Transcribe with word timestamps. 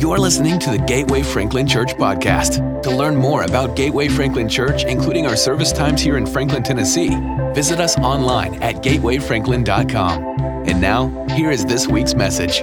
You're 0.00 0.16
listening 0.16 0.58
to 0.60 0.70
the 0.70 0.78
Gateway 0.78 1.22
Franklin 1.22 1.66
Church 1.66 1.90
podcast. 1.90 2.82
To 2.84 2.90
learn 2.90 3.14
more 3.14 3.42
about 3.42 3.76
Gateway 3.76 4.08
Franklin 4.08 4.48
Church, 4.48 4.84
including 4.84 5.26
our 5.26 5.36
service 5.36 5.72
times 5.72 6.00
here 6.00 6.16
in 6.16 6.24
Franklin, 6.24 6.62
Tennessee, 6.62 7.10
visit 7.52 7.80
us 7.80 7.98
online 7.98 8.54
at 8.62 8.76
gatewayfranklin.com. 8.76 10.24
And 10.66 10.80
now, 10.80 11.26
here 11.36 11.50
is 11.50 11.66
this 11.66 11.86
week's 11.86 12.14
message. 12.14 12.62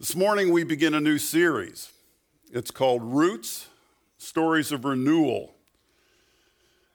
This 0.00 0.16
morning, 0.16 0.52
we 0.52 0.64
begin 0.64 0.92
a 0.94 1.00
new 1.00 1.18
series. 1.18 1.92
It's 2.52 2.72
called 2.72 3.00
Roots 3.00 3.68
Stories 4.18 4.72
of 4.72 4.84
Renewal. 4.84 5.53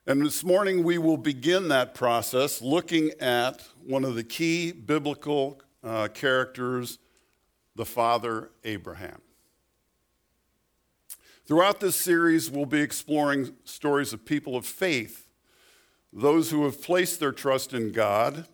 And 0.10 0.26
this 0.26 0.44
morning, 0.44 0.84
we 0.84 0.98
will 0.98 1.18
begin 1.18 1.68
that 1.68 1.94
process 1.94 2.64
looking 2.64 3.12
at 3.20 3.64
one 3.86 4.04
of 4.04 4.16
the 4.16 4.24
key 4.24 4.72
biblical 4.72 5.62
uh, 5.84 6.08
characters, 6.08 6.98
the 7.76 7.86
father 7.86 8.50
Abraham. 8.64 9.22
Throughout 11.46 11.80
this 11.80 11.96
series, 11.96 12.50
we'll 12.50 12.66
be 12.66 12.82
exploring 12.82 13.52
stories 13.66 14.12
of 14.12 14.26
people 14.26 14.56
of 14.56 14.66
faith, 14.66 15.28
those 16.12 16.50
who 16.50 16.64
have 16.64 16.82
placed 16.82 17.20
their 17.20 17.32
trust 17.32 17.76
in 17.76 17.92
God, 17.92 18.48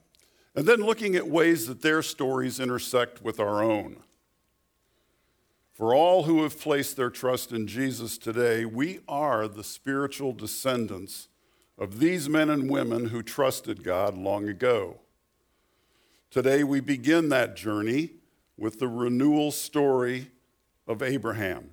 and 0.57 0.65
then 0.65 0.81
looking 0.81 1.15
at 1.15 1.25
ways 1.25 1.67
that 1.67 1.81
their 1.81 2.01
stories 2.01 2.59
intersect 2.59 3.21
with 3.21 3.39
our 3.39 3.63
own. 3.63 4.03
For 5.71 5.95
all 5.95 6.23
who 6.23 6.43
have 6.43 6.59
placed 6.59 6.97
their 6.97 7.09
trust 7.09 7.53
in 7.53 7.65
Jesus 7.65 8.17
today, 8.17 8.65
we 8.65 8.99
are 9.07 9.47
the 9.47 9.63
spiritual 9.63 10.33
descendants 10.33 11.29
of 11.77 11.99
these 11.99 12.29
men 12.29 12.49
and 12.49 12.69
women 12.69 13.07
who 13.07 13.21
trusted 13.21 13.83
God 13.83 14.17
long 14.17 14.47
ago. 14.47 15.01
Today, 16.31 16.63
we 16.63 16.79
begin 16.79 17.29
that 17.29 17.55
journey 17.55 18.11
with 18.57 18.79
the 18.79 18.87
renewal 18.87 19.51
story 19.51 20.31
of 20.87 21.01
Abraham. 21.01 21.71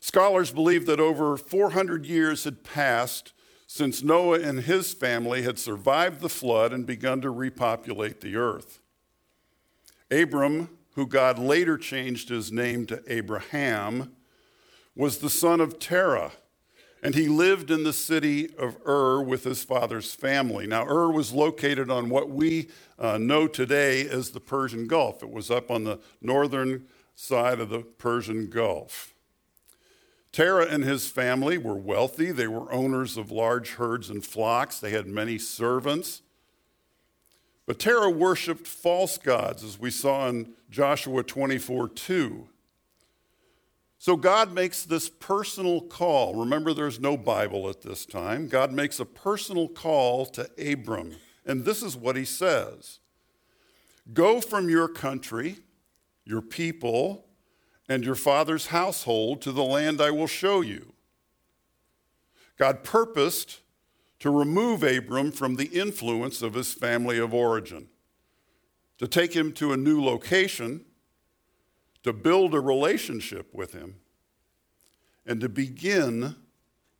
Scholars 0.00 0.50
believe 0.50 0.86
that 0.86 1.00
over 1.00 1.36
400 1.36 2.06
years 2.06 2.44
had 2.44 2.64
passed 2.64 3.32
since 3.66 4.02
Noah 4.02 4.40
and 4.40 4.60
his 4.60 4.92
family 4.92 5.42
had 5.42 5.58
survived 5.58 6.20
the 6.20 6.28
flood 6.28 6.72
and 6.72 6.86
begun 6.86 7.20
to 7.20 7.30
repopulate 7.30 8.20
the 8.20 8.36
earth. 8.36 8.80
Abram 10.10 10.68
who 10.94 11.06
God 11.06 11.38
later 11.38 11.78
changed 11.78 12.28
his 12.28 12.52
name 12.52 12.86
to 12.86 13.02
Abraham, 13.06 14.12
was 14.94 15.18
the 15.18 15.30
son 15.30 15.60
of 15.60 15.78
Terah, 15.78 16.32
and 17.02 17.14
he 17.14 17.26
lived 17.26 17.70
in 17.70 17.82
the 17.82 17.92
city 17.92 18.48
of 18.56 18.76
Ur 18.86 19.22
with 19.22 19.44
his 19.44 19.64
father's 19.64 20.14
family. 20.14 20.66
Now, 20.66 20.86
Ur 20.86 21.10
was 21.10 21.32
located 21.32 21.90
on 21.90 22.08
what 22.08 22.30
we 22.30 22.68
uh, 22.98 23.18
know 23.18 23.48
today 23.48 24.08
as 24.08 24.30
the 24.30 24.40
Persian 24.40 24.86
Gulf. 24.86 25.22
It 25.22 25.30
was 25.30 25.50
up 25.50 25.70
on 25.70 25.82
the 25.84 25.98
northern 26.20 26.86
side 27.16 27.58
of 27.58 27.70
the 27.70 27.80
Persian 27.80 28.48
Gulf. 28.48 29.12
Terah 30.30 30.66
and 30.66 30.82
his 30.82 31.08
family 31.08 31.58
were 31.58 31.76
wealthy. 31.76 32.32
They 32.32 32.46
were 32.46 32.72
owners 32.72 33.18
of 33.18 33.30
large 33.30 33.74
herds 33.74 34.08
and 34.08 34.24
flocks. 34.24 34.78
They 34.78 34.90
had 34.90 35.06
many 35.06 35.36
servants. 35.38 36.22
But 37.66 37.78
Terah 37.78 38.10
worshiped 38.10 38.66
false 38.66 39.18
gods, 39.18 39.62
as 39.62 39.78
we 39.78 39.90
saw 39.90 40.28
in 40.28 40.54
Joshua 40.70 41.22
24 41.22 41.88
2. 41.88 42.48
So 44.02 44.16
God 44.16 44.52
makes 44.52 44.82
this 44.82 45.08
personal 45.08 45.80
call. 45.80 46.34
Remember, 46.34 46.74
there's 46.74 46.98
no 46.98 47.16
Bible 47.16 47.68
at 47.68 47.82
this 47.82 48.04
time. 48.04 48.48
God 48.48 48.72
makes 48.72 48.98
a 48.98 49.04
personal 49.04 49.68
call 49.68 50.26
to 50.26 50.50
Abram. 50.58 51.14
And 51.46 51.64
this 51.64 51.84
is 51.84 51.96
what 51.96 52.16
he 52.16 52.24
says 52.24 52.98
Go 54.12 54.40
from 54.40 54.68
your 54.68 54.88
country, 54.88 55.58
your 56.24 56.42
people, 56.42 57.26
and 57.88 58.02
your 58.02 58.16
father's 58.16 58.66
household 58.66 59.40
to 59.42 59.52
the 59.52 59.62
land 59.62 60.00
I 60.00 60.10
will 60.10 60.26
show 60.26 60.62
you. 60.62 60.94
God 62.58 62.82
purposed 62.82 63.60
to 64.18 64.36
remove 64.36 64.82
Abram 64.82 65.30
from 65.30 65.54
the 65.54 65.66
influence 65.66 66.42
of 66.42 66.54
his 66.54 66.74
family 66.74 67.18
of 67.18 67.32
origin, 67.32 67.86
to 68.98 69.06
take 69.06 69.32
him 69.32 69.52
to 69.52 69.72
a 69.72 69.76
new 69.76 70.02
location, 70.02 70.86
to 72.02 72.12
build 72.12 72.54
a 72.54 72.60
relationship 72.60 73.52
with 73.54 73.72
him, 73.72 73.96
and 75.26 75.40
to 75.40 75.48
begin 75.48 76.36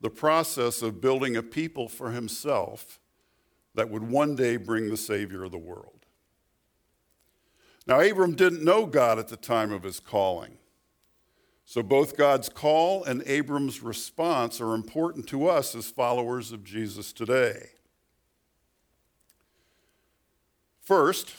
the 0.01 0.11
process 0.11 0.83
of 0.83 1.01
building 1.01 1.37
a 1.37 1.43
people 1.43 1.89
for 1.89 2.11
himself 2.11 3.01
that 3.75 3.89
would 3.89 4.03
one 4.03 4.37
day 4.37 4.57
bring 4.57 4.91
the 4.91 4.97
Savior 4.97 5.45
of 5.45 5.53
the 5.53 5.59
world. 5.59 6.07
Now, 7.87 8.01
Abram 8.01 8.35
didn't 8.35 8.65
know 8.65 8.87
God 8.87 9.19
at 9.19 9.29
the 9.29 9.37
time 9.37 9.73
of 9.73 9.83
his 9.83 9.99
calling. 9.99 10.59
So, 11.65 11.83
both 11.83 12.17
God's 12.17 12.49
call 12.49 13.05
and 13.05 13.23
Abram's 13.27 13.83
response 13.83 14.61
are 14.61 14.75
important 14.75 15.27
to 15.29 15.49
us 15.49 15.75
as 15.75 15.91
followers 15.91 16.53
of 16.53 16.65
Jesus 16.65 17.13
today. 17.13 17.71
First, 20.81 21.33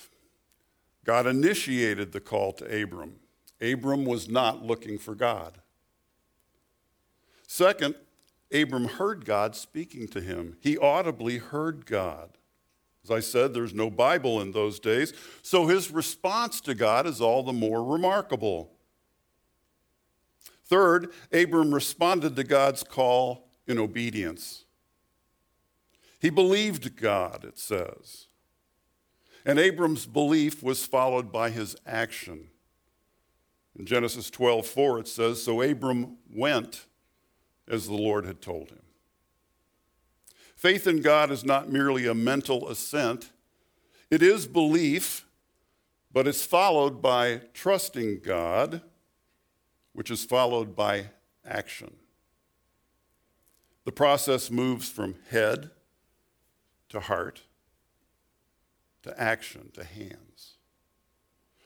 God 1.06 1.28
initiated 1.28 2.14
the 2.14 2.22
call 2.22 2.54
to 2.54 2.84
Abram. 2.84 3.18
Abram 3.62 4.06
was 4.06 4.30
not 4.30 4.66
looking 4.66 4.98
for 4.98 5.16
God. 5.16 5.60
Second, 7.53 7.94
Abram 8.52 8.86
heard 8.86 9.25
God 9.25 9.56
speaking 9.56 10.08
to 10.08 10.22
him. 10.22 10.58
He 10.59 10.75
audibly 10.75 11.38
heard 11.38 11.86
God. 11.86 12.40
As 13.03 13.12
I 13.12 13.19
said, 13.19 13.53
there's 13.53 13.75
no 13.75 13.91
Bible 13.91 14.41
in 14.41 14.53
those 14.53 14.80
days, 14.80 15.14
so 15.44 15.68
his 15.68 15.92
response 15.92 16.59
to 16.62 16.74
God 16.74 17.06
is 17.06 17.22
all 17.22 17.44
the 17.44 17.53
more 17.53 17.84
remarkable. 17.84 18.72
Third, 20.66 21.12
Abram 21.31 21.75
responded 21.75 22.36
to 22.38 22.44
God's 22.44 22.81
call 22.81 23.52
in 23.68 23.78
obedience. 23.78 24.66
He 26.19 26.31
believed 26.31 27.00
God, 27.00 27.46
it 27.46 27.59
says. 27.59 28.30
And 29.46 29.59
Abram's 29.59 30.08
belief 30.08 30.63
was 30.63 30.88
followed 30.88 31.31
by 31.31 31.52
his 31.52 31.75
action. 31.86 32.47
In 33.78 33.86
Genesis 33.86 34.31
12, 34.31 34.66
4, 34.66 35.00
it 35.02 35.08
says, 35.08 35.44
So 35.44 35.62
Abram 35.62 36.18
went 36.34 36.88
as 37.68 37.88
the 37.88 37.94
Lord 37.94 38.25
had 38.25 38.41
told 38.41 38.69
him. 38.69 38.81
Faith 40.56 40.88
in 40.88 41.01
God 41.01 41.31
is 41.31 41.44
not 41.44 41.72
merely 41.72 42.06
a 42.06 42.13
mental 42.13 42.69
assent, 42.69 43.31
it 44.09 44.22
is 44.22 44.46
belief, 44.46 45.25
but 46.12 46.28
it's 46.28 46.46
followed 46.46 47.01
by 47.01 47.41
trusting 47.53 48.19
God 48.19 48.81
which 49.94 50.12
is 50.12 50.25
followed 50.25 50.75
by 50.75 51.09
action. 51.46 51.94
The 53.85 53.91
process 53.91 54.50
moves 54.50 54.90
from 54.90 55.16
head 55.30 55.72
to 56.90 57.00
heart 57.00 57.41
to 59.03 59.19
action 59.22 59.69
to 59.74 59.84
hands. 59.84 60.53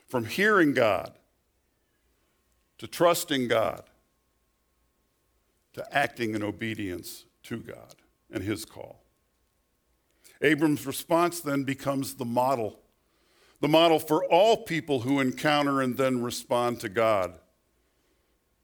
From 0.08 0.24
hearing 0.24 0.72
God 0.72 1.12
to 2.78 2.86
trusting 2.86 3.48
God 3.48 3.84
to 5.78 5.96
acting 5.96 6.34
in 6.34 6.42
obedience 6.42 7.24
to 7.44 7.58
God 7.58 7.94
and 8.30 8.42
his 8.42 8.64
call. 8.64 9.02
Abram's 10.42 10.86
response 10.86 11.40
then 11.40 11.64
becomes 11.64 12.14
the 12.14 12.24
model, 12.24 12.80
the 13.60 13.68
model 13.68 13.98
for 13.98 14.24
all 14.24 14.58
people 14.58 15.00
who 15.00 15.20
encounter 15.20 15.80
and 15.80 15.96
then 15.96 16.22
respond 16.22 16.80
to 16.80 16.88
God. 16.88 17.34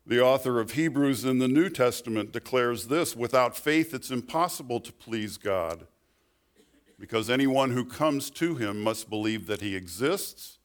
The 0.06 0.20
author 0.20 0.60
of 0.60 0.72
Hebrews 0.72 1.24
in 1.24 1.38
the 1.38 1.48
New 1.48 1.70
Testament 1.70 2.32
declares 2.32 2.88
this 2.88 3.16
without 3.16 3.56
faith, 3.56 3.94
it's 3.94 4.10
impossible 4.10 4.80
to 4.80 4.92
please 4.92 5.38
God, 5.38 5.86
because 6.98 7.30
anyone 7.30 7.70
who 7.70 7.84
comes 7.84 8.28
to 8.30 8.56
him 8.56 8.82
must 8.82 9.08
believe 9.08 9.46
that 9.46 9.62
he 9.62 9.74
exists 9.74 10.58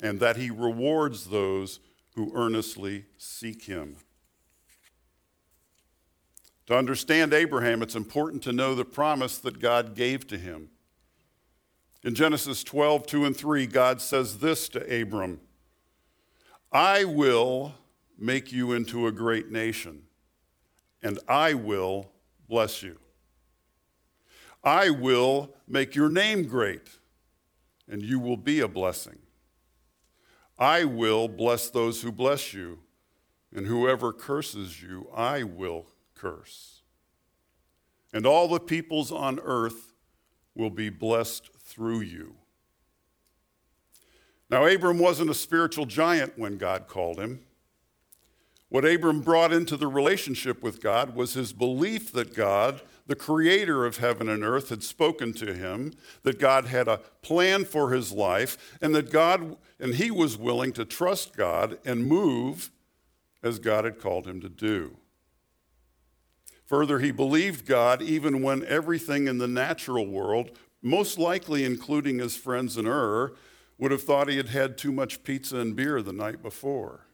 and 0.00 0.18
that 0.20 0.36
he 0.36 0.50
rewards 0.50 1.26
those 1.26 1.80
who 2.14 2.32
earnestly 2.34 3.04
seek 3.18 3.64
him. 3.64 3.96
To 6.68 6.76
understand 6.76 7.32
Abraham, 7.32 7.80
it's 7.80 7.94
important 7.94 8.42
to 8.42 8.52
know 8.52 8.74
the 8.74 8.84
promise 8.84 9.38
that 9.38 9.58
God 9.58 9.94
gave 9.94 10.26
to 10.26 10.36
him. 10.36 10.68
In 12.04 12.14
Genesis 12.14 12.62
12, 12.62 13.06
2 13.06 13.24
and 13.24 13.34
3, 13.34 13.66
God 13.66 14.02
says 14.02 14.40
this 14.40 14.68
to 14.68 15.00
Abram 15.00 15.40
I 16.70 17.04
will 17.04 17.72
make 18.18 18.52
you 18.52 18.72
into 18.72 19.06
a 19.06 19.12
great 19.12 19.50
nation, 19.50 20.02
and 21.02 21.18
I 21.26 21.54
will 21.54 22.10
bless 22.50 22.82
you. 22.82 22.98
I 24.62 24.90
will 24.90 25.54
make 25.66 25.94
your 25.94 26.10
name 26.10 26.46
great, 26.46 26.90
and 27.88 28.02
you 28.02 28.20
will 28.20 28.36
be 28.36 28.60
a 28.60 28.68
blessing. 28.68 29.20
I 30.58 30.84
will 30.84 31.28
bless 31.28 31.70
those 31.70 32.02
who 32.02 32.12
bless 32.12 32.52
you, 32.52 32.80
and 33.54 33.66
whoever 33.66 34.12
curses 34.12 34.82
you, 34.82 35.08
I 35.16 35.44
will 35.44 35.86
curse. 36.18 36.82
And 38.12 38.26
all 38.26 38.48
the 38.48 38.60
peoples 38.60 39.12
on 39.12 39.38
earth 39.40 39.92
will 40.54 40.70
be 40.70 40.88
blessed 40.88 41.50
through 41.58 42.00
you. 42.00 42.34
Now, 44.50 44.64
Abram 44.64 44.98
wasn't 44.98 45.30
a 45.30 45.34
spiritual 45.34 45.84
giant 45.84 46.38
when 46.38 46.56
God 46.56 46.88
called 46.88 47.18
him. 47.18 47.40
What 48.70 48.84
Abram 48.84 49.20
brought 49.20 49.52
into 49.52 49.76
the 49.76 49.86
relationship 49.86 50.62
with 50.62 50.82
God 50.82 51.14
was 51.14 51.34
his 51.34 51.52
belief 51.52 52.12
that 52.12 52.34
God, 52.34 52.82
the 53.06 53.14
creator 53.14 53.86
of 53.86 53.98
heaven 53.98 54.28
and 54.28 54.44
earth, 54.44 54.68
had 54.68 54.82
spoken 54.82 55.32
to 55.34 55.54
him, 55.54 55.92
that 56.22 56.38
God 56.38 56.66
had 56.66 56.88
a 56.88 57.00
plan 57.22 57.64
for 57.64 57.92
his 57.92 58.12
life, 58.12 58.76
and 58.82 58.94
that 58.94 59.10
God, 59.10 59.56
and 59.80 59.94
he 59.94 60.10
was 60.10 60.36
willing 60.36 60.72
to 60.72 60.84
trust 60.84 61.34
God 61.36 61.78
and 61.84 62.06
move 62.06 62.70
as 63.42 63.58
God 63.58 63.84
had 63.84 64.00
called 64.00 64.26
him 64.26 64.40
to 64.40 64.50
do. 64.50 64.96
Further, 66.68 66.98
he 66.98 67.10
believed 67.10 67.66
God 67.66 68.02
even 68.02 68.42
when 68.42 68.64
everything 68.66 69.26
in 69.26 69.38
the 69.38 69.48
natural 69.48 70.06
world, 70.06 70.50
most 70.82 71.18
likely 71.18 71.64
including 71.64 72.18
his 72.18 72.36
friends 72.36 72.76
in 72.76 72.86
Ur, 72.86 73.32
would 73.78 73.90
have 73.90 74.02
thought 74.02 74.28
he 74.28 74.36
had 74.36 74.50
had 74.50 74.76
too 74.76 74.92
much 74.92 75.24
pizza 75.24 75.56
and 75.56 75.74
beer 75.74 76.02
the 76.02 76.12
night 76.12 76.42
before. 76.42 77.06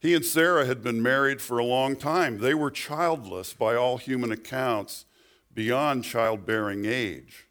He 0.00 0.14
and 0.14 0.24
Sarah 0.24 0.66
had 0.66 0.82
been 0.82 1.02
married 1.02 1.40
for 1.40 1.58
a 1.58 1.64
long 1.64 1.96
time. 1.96 2.38
They 2.38 2.54
were 2.54 2.70
childless 2.70 3.54
by 3.54 3.74
all 3.74 3.96
human 3.96 4.30
accounts, 4.30 5.06
beyond 5.54 6.04
childbearing 6.04 6.84
age. 6.84 7.46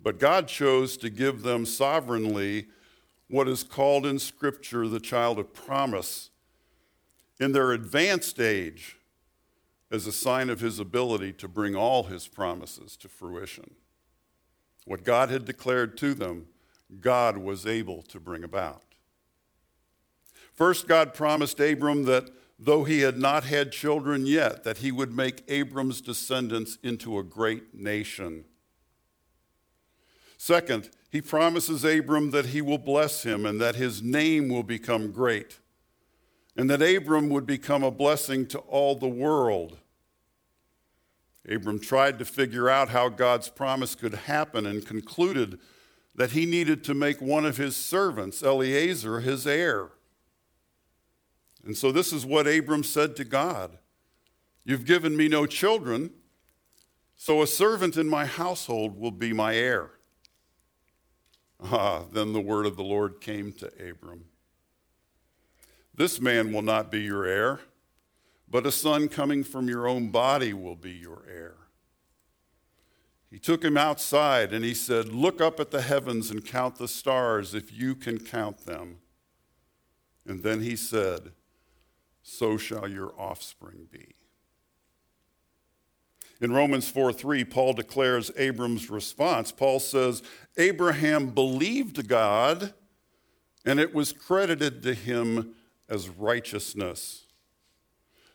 But 0.00 0.18
God 0.18 0.48
chose 0.48 0.96
to 0.98 1.10
give 1.10 1.42
them 1.42 1.66
sovereignly 1.66 2.68
what 3.28 3.48
is 3.48 3.64
called 3.64 4.06
in 4.06 4.18
Scripture 4.18 4.88
the 4.88 5.00
child 5.00 5.38
of 5.38 5.52
promise 5.52 6.30
in 7.38 7.52
their 7.52 7.72
advanced 7.72 8.40
age 8.40 8.96
as 9.90 10.06
a 10.06 10.12
sign 10.12 10.50
of 10.50 10.60
his 10.60 10.78
ability 10.78 11.32
to 11.32 11.48
bring 11.48 11.74
all 11.74 12.04
his 12.04 12.28
promises 12.28 12.96
to 12.96 13.08
fruition. 13.08 13.74
What 14.84 15.04
God 15.04 15.30
had 15.30 15.44
declared 15.44 15.96
to 15.98 16.14
them, 16.14 16.48
God 17.00 17.38
was 17.38 17.66
able 17.66 18.02
to 18.02 18.20
bring 18.20 18.44
about. 18.44 18.82
First, 20.52 20.88
God 20.88 21.14
promised 21.14 21.60
Abram 21.60 22.04
that 22.04 22.30
though 22.58 22.84
he 22.84 23.00
had 23.00 23.16
not 23.16 23.44
had 23.44 23.70
children 23.70 24.26
yet, 24.26 24.64
that 24.64 24.78
he 24.78 24.90
would 24.90 25.14
make 25.14 25.44
Abram's 25.46 26.00
descendants 26.00 26.78
into 26.82 27.18
a 27.18 27.22
great 27.22 27.74
nation. 27.74 28.44
Second, 30.36 30.90
he 31.10 31.20
promises 31.20 31.84
Abram 31.84 32.30
that 32.32 32.46
he 32.46 32.60
will 32.60 32.78
bless 32.78 33.22
him 33.22 33.46
and 33.46 33.60
that 33.60 33.76
his 33.76 34.02
name 34.02 34.48
will 34.48 34.62
become 34.62 35.12
great, 35.12 35.58
and 36.58 36.68
that 36.68 36.82
Abram 36.82 37.28
would 37.28 37.46
become 37.46 37.84
a 37.84 37.90
blessing 37.90 38.44
to 38.48 38.58
all 38.58 38.96
the 38.96 39.08
world. 39.08 39.78
Abram 41.48 41.78
tried 41.78 42.18
to 42.18 42.24
figure 42.24 42.68
out 42.68 42.88
how 42.88 43.08
God's 43.08 43.48
promise 43.48 43.94
could 43.94 44.12
happen 44.12 44.66
and 44.66 44.84
concluded 44.84 45.60
that 46.16 46.32
he 46.32 46.44
needed 46.44 46.82
to 46.82 46.94
make 46.94 47.20
one 47.20 47.46
of 47.46 47.58
his 47.58 47.76
servants, 47.76 48.42
Eliezer, 48.42 49.20
his 49.20 49.46
heir. 49.46 49.90
And 51.64 51.76
so 51.76 51.92
this 51.92 52.12
is 52.12 52.26
what 52.26 52.48
Abram 52.48 52.82
said 52.82 53.14
to 53.16 53.24
God 53.24 53.78
You've 54.64 54.84
given 54.84 55.16
me 55.16 55.28
no 55.28 55.46
children, 55.46 56.10
so 57.16 57.40
a 57.40 57.46
servant 57.46 57.96
in 57.96 58.08
my 58.08 58.26
household 58.26 58.98
will 58.98 59.12
be 59.12 59.32
my 59.32 59.54
heir. 59.54 59.92
Ah, 61.62 62.02
then 62.12 62.32
the 62.32 62.40
word 62.40 62.66
of 62.66 62.76
the 62.76 62.82
Lord 62.82 63.20
came 63.20 63.52
to 63.52 63.66
Abram 63.88 64.24
This 65.98 66.20
man 66.20 66.52
will 66.52 66.62
not 66.62 66.90
be 66.90 67.00
your 67.00 67.26
heir 67.26 67.60
but 68.50 68.66
a 68.66 68.72
son 68.72 69.08
coming 69.08 69.44
from 69.44 69.68
your 69.68 69.86
own 69.86 70.08
body 70.08 70.52
will 70.52 70.76
be 70.76 70.92
your 70.92 71.22
heir. 71.30 71.54
He 73.30 73.38
took 73.38 73.62
him 73.62 73.76
outside 73.76 74.54
and 74.54 74.64
he 74.64 74.72
said, 74.72 75.12
Look 75.12 75.40
up 75.40 75.60
at 75.60 75.70
the 75.70 75.82
heavens 75.82 76.30
and 76.30 76.44
count 76.44 76.76
the 76.76 76.88
stars 76.88 77.54
if 77.54 77.70
you 77.72 77.94
can 77.94 78.18
count 78.18 78.64
them. 78.64 78.98
And 80.26 80.42
then 80.42 80.62
he 80.62 80.76
said, 80.76 81.32
So 82.22 82.56
shall 82.56 82.88
your 82.88 83.12
offspring 83.18 83.88
be. 83.90 84.14
In 86.40 86.52
Romans 86.52 86.88
4 86.88 87.12
3, 87.12 87.44
Paul 87.44 87.74
declares 87.74 88.30
Abram's 88.38 88.88
response. 88.88 89.52
Paul 89.52 89.80
says, 89.80 90.22
Abraham 90.56 91.30
believed 91.30 92.08
God, 92.08 92.72
and 93.66 93.78
it 93.78 93.92
was 93.92 94.12
credited 94.12 94.82
to 94.84 94.94
him 94.94 95.54
as 95.88 96.08
righteousness. 96.08 97.24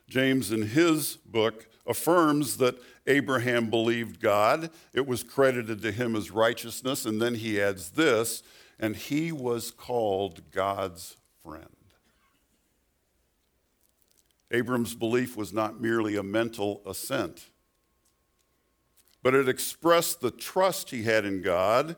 James, 0.08 0.52
in 0.52 0.64
his 0.64 1.18
book, 1.18 1.68
affirms 1.86 2.58
that 2.58 2.76
Abraham 3.08 3.70
believed 3.70 4.22
God. 4.22 4.70
It 4.94 5.08
was 5.08 5.24
credited 5.24 5.82
to 5.82 5.92
him 5.92 6.16
as 6.16 6.32
righteousness. 6.32 7.06
And 7.06 7.22
then 7.22 7.36
he 7.36 7.62
adds 7.62 7.92
this, 7.92 8.44
and 8.80 8.96
he 8.96 9.32
was 9.32 9.72
called 9.72 10.52
God's 10.52 11.18
friend. 11.44 11.68
Abram's 14.52 14.94
belief 14.94 15.36
was 15.36 15.52
not 15.52 15.82
merely 15.82 16.16
a 16.16 16.24
mental 16.24 16.82
assent, 16.86 17.50
but 19.24 19.34
it 19.34 19.50
expressed 19.50 20.22
the 20.22 20.30
trust 20.30 20.92
he 20.92 21.04
had 21.04 21.26
in 21.26 21.42
God 21.42 21.96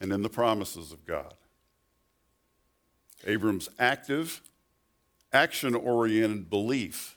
and 0.00 0.12
in 0.12 0.22
the 0.22 0.30
promises 0.30 0.92
of 0.92 1.04
God. 1.04 1.34
Abram's 3.26 3.68
active, 3.78 4.40
action 5.32 5.74
oriented 5.74 6.48
belief 6.48 7.16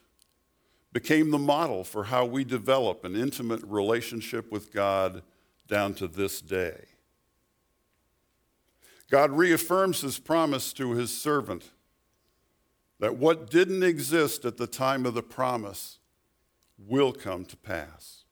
became 0.94 1.31
the 1.31 1.38
model 1.38 1.84
for 1.84 2.06
how 2.06 2.25
we 2.25 2.44
develop 2.44 3.06
an 3.06 3.16
intimate 3.16 3.62
relationship 3.63 4.52
with 4.52 4.74
God 4.74 5.24
down 5.68 5.94
to 5.96 6.08
this 6.08 6.42
day. 6.42 6.86
God 9.10 9.31
reaffirms 9.31 10.02
his 10.02 10.19
promise 10.19 10.74
to 10.74 10.92
his 10.92 11.16
servant 11.16 11.72
that 13.00 13.18
what 13.18 13.50
didn't 13.50 13.84
exist 13.84 14.46
at 14.46 14.58
the 14.58 14.68
time 14.68 15.06
of 15.06 15.13
the 15.13 15.24
promise 15.24 16.00
will 16.78 17.12
come 17.12 17.46
to 17.46 17.58
pass. 17.58 18.24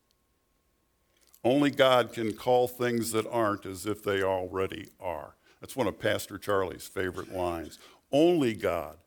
Only 1.44 1.72
God 1.72 2.14
can 2.14 2.34
call 2.34 2.68
things 2.68 3.12
that 3.12 3.28
aren't 3.28 3.66
as 3.66 3.86
if 3.86 4.04
they 4.04 4.22
already 4.22 4.90
are. 5.00 5.36
That's 5.62 5.76
one 5.76 5.88
of 5.88 6.00
Pastor 6.00 6.38
Charlie's 6.38 6.88
favorite 6.88 7.34
lines. 7.34 7.80
Only 8.12 8.54
God 8.54 8.98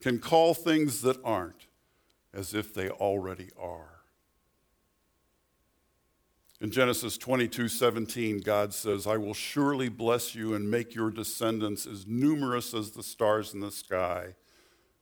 can 0.00 0.18
call 0.18 0.54
things 0.54 1.02
that 1.02 1.18
aren't 1.24 1.66
as 2.32 2.54
if 2.54 2.72
they 2.72 2.88
already 2.88 3.50
are. 3.58 4.00
In 6.60 6.70
Genesis 6.70 7.16
22 7.16 7.68
17, 7.68 8.40
God 8.40 8.74
says, 8.74 9.06
I 9.06 9.16
will 9.16 9.34
surely 9.34 9.88
bless 9.88 10.34
you 10.34 10.54
and 10.54 10.70
make 10.70 10.94
your 10.94 11.10
descendants 11.10 11.86
as 11.86 12.06
numerous 12.06 12.74
as 12.74 12.90
the 12.90 13.02
stars 13.02 13.54
in 13.54 13.60
the 13.60 13.70
sky 13.70 14.34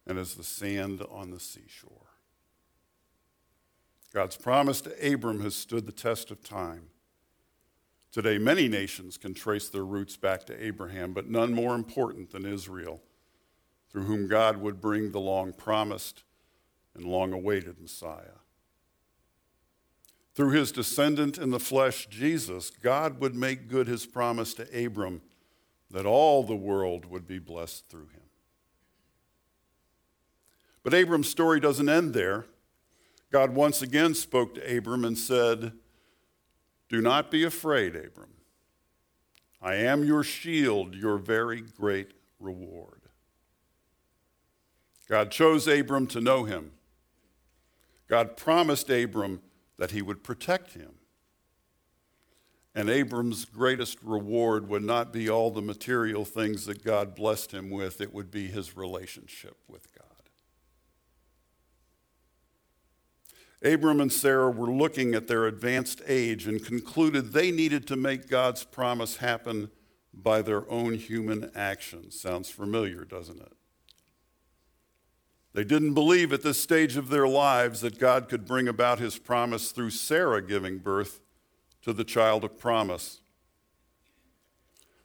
and 0.07 0.19
as 0.19 0.35
the 0.35 0.45
sand 0.45 1.03
on 1.11 1.31
the 1.31 1.41
seashore. 1.41 2.07
God's 4.15 4.37
promise 4.37 4.81
to 4.83 5.13
Abram 5.13 5.41
has 5.41 5.55
stood 5.55 5.85
the 5.85 5.93
test 5.93 6.31
of 6.31 6.43
time. 6.43 6.91
Today, 8.11 8.39
many 8.39 8.69
nations 8.69 9.19
can 9.19 9.35
trace 9.35 9.69
their 9.69 9.85
roots 9.85 10.17
back 10.17 10.45
to 10.47 10.65
Abraham, 10.65 11.13
but 11.13 11.29
none 11.29 11.53
more 11.53 11.75
important 11.75 12.31
than 12.31 12.47
Israel 12.47 13.03
through 13.91 14.05
whom 14.05 14.29
God 14.29 14.59
would 14.59 14.81
bring 14.81 15.13
the 15.13 15.21
long 15.21 15.53
promised 15.53 16.23
and 16.95 17.05
long 17.05 17.33
awaited 17.33 17.81
Messiah. 17.81 18.39
Through 20.35 20.51
his 20.51 20.71
descendant 20.71 21.37
in 21.37 21.51
the 21.51 21.59
flesh, 21.59 22.07
Jesus, 22.07 22.71
God 22.71 23.21
would 23.21 23.35
make 23.35 23.69
good 23.69 23.89
his 23.89 24.07
promise 24.07 24.55
to 24.55 24.87
Abram 24.87 25.21
that 25.91 26.07
all 26.07 26.45
the 26.45 26.55
world 26.55 27.07
would 27.07 27.27
be 27.27 27.39
blessed 27.39 27.89
through 27.89 28.09
him. 28.09 28.23
But 30.85 30.95
Abram's 30.95 31.29
story 31.29 31.61
doesn't 31.61 31.89
end 31.89 32.15
there. 32.15 32.47
God 33.31 33.55
once 33.55 33.83
again 33.83 34.15
spoke 34.15 34.55
to 34.55 34.77
Abram 34.77 35.05
and 35.05 35.19
said, 35.19 35.73
Do 36.89 37.01
not 37.01 37.31
be 37.31 37.45
afraid, 37.45 37.97
Abram. 37.97 38.35
I 39.61 39.75
am 39.75 40.05
your 40.05 40.23
shield, 40.23 40.95
your 40.95 41.19
very 41.19 41.61
great 41.61 42.13
reward. 42.39 43.08
God 45.09 45.31
chose 45.31 45.67
Abram 45.67 46.07
to 46.09 46.21
know 46.21 46.45
him. 46.45 46.73
God 48.09 48.37
promised 48.37 48.91
Abram 48.91 49.41
that 49.79 49.93
he 49.93 50.03
would 50.03 50.23
protect 50.23 50.75
him. 50.75 50.95
And 52.75 52.89
Abram's 52.89 53.45
greatest 53.45 53.99
reward 54.03 54.69
would 54.69 54.85
not 54.85 55.13
be 55.13 55.29
all 55.29 55.51
the 55.51 55.63
material 55.63 56.25
things 56.25 56.67
that 56.67 56.85
God 56.85 57.15
blessed 57.15 57.53
him 57.53 57.71
with, 57.71 58.01
it 58.01 58.15
would 58.15 58.31
be 58.31 58.47
his 58.47 58.77
relationship 58.77 59.57
with 59.67 59.89
God. 59.93 60.05
Abram 63.61 64.01
and 64.01 64.13
Sarah 64.13 64.51
were 64.51 64.71
looking 64.71 65.15
at 65.15 65.27
their 65.27 65.47
advanced 65.47 66.01
age 66.07 66.47
and 66.47 66.65
concluded 66.65 67.33
they 67.33 67.51
needed 67.51 67.89
to 67.89 67.97
make 67.97 68.29
God's 68.29 68.63
promise 68.63 69.17
happen 69.17 69.71
by 70.15 70.43
their 70.43 70.71
own 70.71 70.95
human 70.95 71.51
actions. 71.57 72.21
Sounds 72.21 72.49
familiar, 72.49 73.05
doesn't 73.05 73.41
it? 73.41 73.58
They 75.55 75.65
didn't 75.65 75.95
believe 75.95 76.33
at 76.33 76.43
this 76.43 76.61
stage 76.61 76.97
of 76.97 77.09
their 77.09 77.27
lives 77.27 77.81
that 77.81 77.99
God 77.99 78.29
could 78.29 78.47
bring 78.47 78.69
about 78.69 78.99
his 78.99 79.19
promise 79.19 79.73
through 79.73 79.91
Sarah 79.91 80.43
giving 80.43 80.79
birth 80.79 81.21
to 81.83 81.93
the 81.93 82.05
child 82.05 82.45
of 82.45 82.59
promise. 82.59 83.21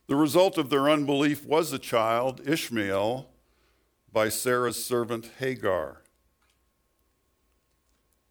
The 0.07 0.15
result 0.15 0.57
of 0.57 0.69
their 0.69 0.89
unbelief 0.89 1.45
was 1.45 1.71
a 1.71 1.79
child, 1.79 2.41
Ishmael, 2.45 3.29
by 4.11 4.29
Sarah's 4.29 4.83
servant 4.83 5.31
Hagar. 5.39 6.01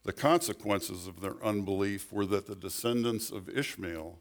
The 0.05 0.13
consequences 0.13 1.07
of 1.07 1.21
their 1.21 1.43
unbelief 1.43 2.13
were 2.13 2.27
that 2.27 2.47
the 2.47 2.57
descendants 2.57 3.31
of 3.31 3.49
Ishmael 3.49 4.19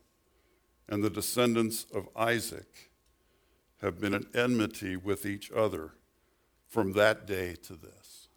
and 0.87 1.03
the 1.03 1.09
descendants 1.09 1.85
of 1.93 2.07
Isaac 2.15 2.91
have 3.81 3.99
been 3.99 4.13
at 4.13 4.33
enmity 4.33 4.95
with 4.95 5.25
each 5.25 5.51
other 5.51 5.93
from 6.71 6.93
that 6.93 7.27
day 7.27 7.53
to 7.53 7.73
this. 7.73 8.29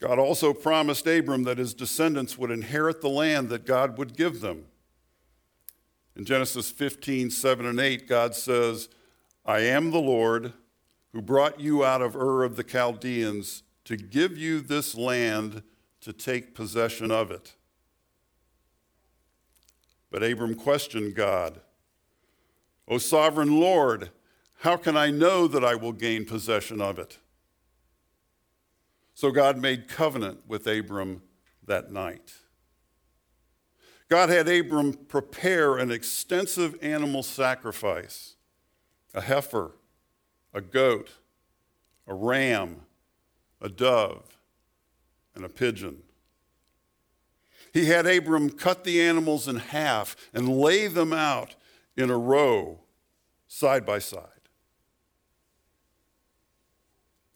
God 0.00 0.18
also 0.18 0.54
promised 0.54 1.06
Abram 1.06 1.42
that 1.42 1.58
his 1.58 1.74
descendants 1.74 2.38
would 2.38 2.50
inherit 2.50 3.02
the 3.02 3.10
land 3.10 3.50
that 3.50 3.66
God 3.66 3.98
would 3.98 4.16
give 4.16 4.40
them. 4.40 4.64
In 6.16 6.24
Genesis 6.24 6.70
15, 6.70 7.30
7 7.30 7.66
and 7.66 7.78
8, 7.78 8.08
God 8.08 8.34
says, 8.34 8.88
I 9.44 9.60
am 9.60 9.90
the 9.90 10.00
Lord 10.00 10.54
who 11.12 11.20
brought 11.20 11.60
you 11.60 11.84
out 11.84 12.00
of 12.00 12.16
Ur 12.16 12.44
of 12.44 12.56
the 12.56 12.64
Chaldeans 12.64 13.62
to 13.84 13.96
give 13.96 14.38
you 14.38 14.60
this 14.60 14.94
land 14.94 15.62
to 16.00 16.12
take 16.14 16.54
possession 16.54 17.10
of 17.10 17.30
it. 17.30 17.54
But 20.10 20.22
Abram 20.22 20.54
questioned 20.54 21.14
God, 21.14 21.60
O 22.86 22.96
sovereign 22.96 23.60
Lord, 23.60 24.10
how 24.58 24.76
can 24.76 24.96
I 24.96 25.10
know 25.10 25.46
that 25.46 25.64
I 25.64 25.76
will 25.76 25.92
gain 25.92 26.24
possession 26.24 26.80
of 26.80 26.98
it? 26.98 27.18
So 29.14 29.30
God 29.30 29.56
made 29.58 29.88
covenant 29.88 30.40
with 30.48 30.66
Abram 30.66 31.22
that 31.66 31.92
night. 31.92 32.34
God 34.08 34.30
had 34.30 34.48
Abram 34.48 34.94
prepare 34.94 35.76
an 35.76 35.90
extensive 35.90 36.76
animal 36.82 37.22
sacrifice 37.22 38.34
a 39.14 39.20
heifer, 39.20 39.72
a 40.52 40.60
goat, 40.60 41.10
a 42.06 42.14
ram, 42.14 42.82
a 43.60 43.68
dove, 43.68 44.38
and 45.34 45.44
a 45.44 45.48
pigeon. 45.48 46.02
He 47.72 47.86
had 47.86 48.06
Abram 48.06 48.50
cut 48.50 48.84
the 48.84 49.00
animals 49.00 49.46
in 49.46 49.56
half 49.56 50.16
and 50.34 50.48
lay 50.48 50.88
them 50.88 51.12
out 51.12 51.54
in 51.96 52.10
a 52.10 52.18
row, 52.18 52.80
side 53.46 53.84
by 53.86 53.98
side. 53.98 54.37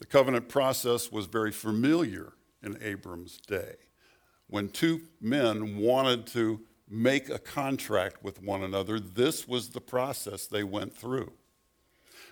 The 0.02 0.08
covenant 0.08 0.48
process 0.48 1.12
was 1.12 1.26
very 1.26 1.52
familiar 1.52 2.32
in 2.60 2.76
Abram's 2.82 3.38
day 3.46 3.76
when 4.48 4.68
two 4.68 5.02
men 5.20 5.78
wanted 5.78 6.26
to 6.26 6.60
make 6.90 7.30
a 7.30 7.38
contract 7.38 8.24
with 8.24 8.42
one 8.42 8.64
another, 8.64 8.98
this 8.98 9.46
was 9.46 9.68
the 9.68 9.80
process 9.80 10.46
they 10.46 10.64
went 10.64 10.92
through. 10.92 11.32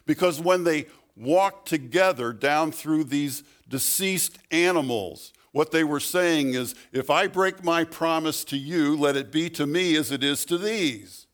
Because 0.04 0.40
when 0.40 0.64
they 0.64 0.86
walked 1.14 1.68
together 1.68 2.32
down 2.32 2.72
through 2.72 3.04
these 3.04 3.44
deceased 3.68 4.40
animals, 4.50 5.32
what 5.52 5.70
they 5.70 5.84
were 5.84 6.00
saying 6.00 6.54
is, 6.54 6.74
if 6.90 7.08
I 7.08 7.28
break 7.28 7.62
my 7.62 7.84
promise 7.84 8.42
to 8.46 8.56
you, 8.56 8.96
let 8.96 9.16
it 9.16 9.30
be 9.30 9.48
to 9.50 9.64
me 9.64 9.94
as 9.94 10.10
it 10.10 10.24
is 10.24 10.44
to 10.46 10.58
these. 10.58 11.28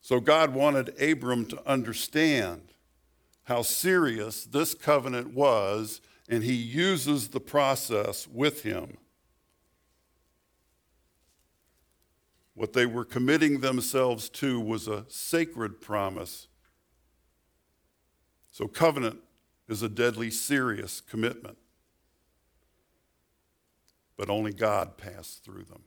So 0.00 0.18
God 0.18 0.54
wanted 0.54 0.98
Abram 0.98 1.44
to 1.44 1.68
understand 1.68 2.72
how 3.46 3.62
serious 3.62 4.44
this 4.44 4.74
covenant 4.74 5.32
was 5.32 6.00
and 6.28 6.42
he 6.42 6.54
uses 6.54 7.28
the 7.28 7.40
process 7.40 8.26
with 8.26 8.64
him. 8.64 8.96
What 12.54 12.72
they 12.72 12.86
were 12.86 13.04
committing 13.04 13.60
themselves 13.60 14.28
to 14.30 14.58
was 14.58 14.88
a 14.88 15.04
sacred 15.08 15.80
promise. 15.80 16.48
So, 18.50 18.66
covenant 18.66 19.18
is 19.68 19.82
a 19.82 19.88
deadly 19.88 20.30
serious 20.30 21.00
commitment. 21.00 21.58
But 24.16 24.30
only 24.30 24.52
God 24.52 24.96
passed 24.96 25.44
through 25.44 25.64
them. 25.64 25.82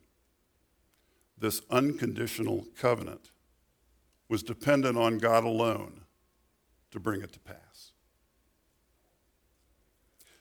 This 1.37 1.61
unconditional 1.69 2.67
covenant 2.79 3.31
was 4.29 4.43
dependent 4.43 4.97
on 4.97 5.17
God 5.17 5.43
alone 5.43 6.01
to 6.91 6.99
bring 6.99 7.21
it 7.21 7.31
to 7.33 7.39
pass. 7.39 7.91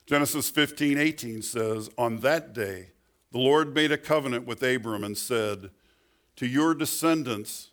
Genesis 0.07 0.49
15, 0.49 0.97
18 0.97 1.43
says, 1.43 1.91
On 1.99 2.21
that 2.21 2.55
day, 2.55 2.93
the 3.31 3.39
Lord 3.39 3.75
made 3.75 3.93
a 3.93 3.99
covenant 3.99 4.47
with 4.47 4.63
Abram 4.63 5.05
and 5.05 5.19
said, 5.19 5.71
To 6.37 6.47
your 6.47 6.75
descendants 6.75 7.73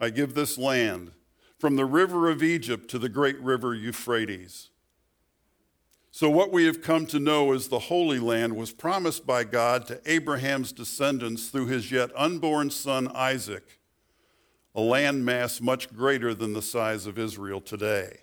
I 0.00 0.10
give 0.10 0.34
this 0.34 0.56
land, 0.56 1.12
from 1.58 1.76
the 1.76 1.84
river 1.84 2.30
of 2.30 2.42
Egypt 2.42 2.88
to 2.90 2.98
the 2.98 3.08
great 3.08 3.38
river 3.40 3.74
Euphrates. 3.74 4.70
So, 6.10 6.30
what 6.30 6.50
we 6.50 6.64
have 6.64 6.80
come 6.80 7.04
to 7.08 7.20
know 7.20 7.52
as 7.52 7.68
the 7.68 7.78
Holy 7.78 8.18
Land 8.18 8.56
was 8.56 8.72
promised 8.72 9.26
by 9.26 9.44
God 9.44 9.86
to 9.88 10.00
Abraham's 10.06 10.72
descendants 10.72 11.48
through 11.48 11.66
his 11.66 11.92
yet 11.92 12.10
unborn 12.16 12.70
son 12.70 13.08
Isaac, 13.14 13.78
a 14.76 14.80
landmass 14.80 15.58
much 15.58 15.90
greater 15.94 16.34
than 16.34 16.52
the 16.52 16.60
size 16.60 17.06
of 17.06 17.18
Israel 17.18 17.62
today. 17.62 18.18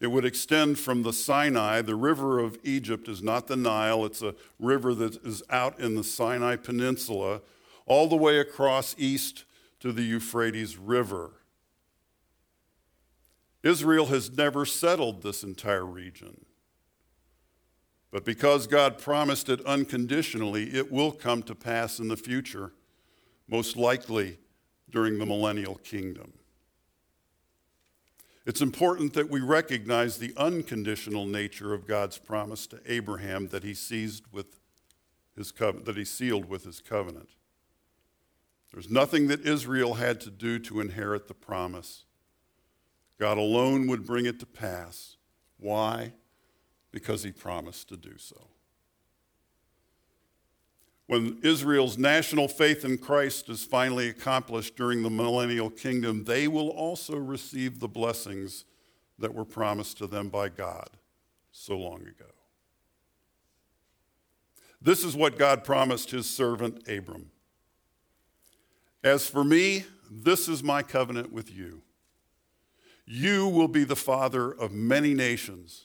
It 0.00 0.06
would 0.06 0.24
extend 0.24 0.78
from 0.78 1.02
the 1.02 1.12
Sinai. 1.12 1.82
The 1.82 1.94
river 1.94 2.40
of 2.40 2.58
Egypt 2.64 3.08
is 3.08 3.22
not 3.22 3.46
the 3.46 3.56
Nile, 3.56 4.06
it's 4.06 4.22
a 4.22 4.34
river 4.58 4.94
that 4.94 5.16
is 5.24 5.42
out 5.50 5.78
in 5.78 5.96
the 5.96 6.02
Sinai 6.02 6.56
Peninsula, 6.56 7.42
all 7.84 8.08
the 8.08 8.16
way 8.16 8.38
across 8.38 8.94
east 8.98 9.44
to 9.80 9.92
the 9.92 10.02
Euphrates 10.02 10.78
River. 10.78 11.32
Israel 13.62 14.06
has 14.06 14.34
never 14.34 14.64
settled 14.64 15.22
this 15.22 15.42
entire 15.42 15.86
region. 15.86 16.46
But 18.10 18.24
because 18.24 18.66
God 18.66 18.96
promised 18.98 19.50
it 19.50 19.64
unconditionally, 19.66 20.74
it 20.74 20.90
will 20.90 21.12
come 21.12 21.42
to 21.42 21.54
pass 21.54 21.98
in 21.98 22.08
the 22.08 22.16
future, 22.16 22.72
most 23.46 23.76
likely 23.76 24.38
during 24.90 25.18
the 25.18 25.26
millennial 25.26 25.76
kingdom. 25.76 26.32
It's 28.46 28.60
important 28.60 29.14
that 29.14 29.30
we 29.30 29.40
recognize 29.40 30.18
the 30.18 30.34
unconditional 30.36 31.24
nature 31.24 31.72
of 31.72 31.86
God's 31.86 32.18
promise 32.18 32.66
to 32.68 32.80
Abraham 32.86 33.48
that 33.48 33.64
he 33.64 33.72
seized 33.72 34.24
with 34.32 34.60
his 35.34 35.52
that 35.52 35.96
he 35.96 36.04
sealed 36.04 36.44
with 36.44 36.64
his 36.64 36.80
covenant. 36.80 37.30
There's 38.72 38.90
nothing 38.90 39.28
that 39.28 39.46
Israel 39.46 39.94
had 39.94 40.20
to 40.22 40.30
do 40.30 40.58
to 40.58 40.80
inherit 40.80 41.28
the 41.28 41.34
promise. 41.34 42.04
God 43.18 43.38
alone 43.38 43.86
would 43.86 44.04
bring 44.04 44.26
it 44.26 44.40
to 44.40 44.46
pass. 44.46 45.16
Why? 45.58 46.12
Because 46.90 47.22
he 47.22 47.32
promised 47.32 47.88
to 47.88 47.96
do 47.96 48.18
so. 48.18 48.48
When 51.14 51.38
Israel's 51.44 51.96
national 51.96 52.48
faith 52.48 52.84
in 52.84 52.98
Christ 52.98 53.48
is 53.48 53.64
finally 53.64 54.08
accomplished 54.08 54.74
during 54.74 55.04
the 55.04 55.10
millennial 55.10 55.70
kingdom, 55.70 56.24
they 56.24 56.48
will 56.48 56.70
also 56.70 57.16
receive 57.16 57.78
the 57.78 57.86
blessings 57.86 58.64
that 59.20 59.32
were 59.32 59.44
promised 59.44 59.96
to 59.98 60.08
them 60.08 60.28
by 60.28 60.48
God 60.48 60.90
so 61.52 61.76
long 61.78 62.00
ago. 62.00 62.32
This 64.82 65.04
is 65.04 65.14
what 65.14 65.38
God 65.38 65.62
promised 65.62 66.10
his 66.10 66.28
servant 66.28 66.88
Abram. 66.88 67.30
As 69.04 69.28
for 69.28 69.44
me, 69.44 69.84
this 70.10 70.48
is 70.48 70.64
my 70.64 70.82
covenant 70.82 71.32
with 71.32 71.48
you. 71.48 71.82
You 73.06 73.46
will 73.46 73.68
be 73.68 73.84
the 73.84 73.94
father 73.94 74.50
of 74.50 74.72
many 74.72 75.14
nations. 75.14 75.84